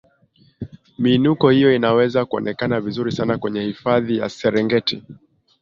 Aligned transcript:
miinuko 0.97 1.49
hiyo 1.49 1.75
inaweza 1.75 2.25
kuonekana 2.25 2.81
vizuri 2.81 3.11
sana 3.11 3.37
kwenye 3.37 3.61
hifadhi 3.63 4.17
ya 4.17 4.29
serengeti 4.29 5.03